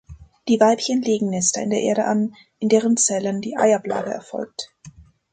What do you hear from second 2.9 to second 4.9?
Zellen die Eiablage erfolgt.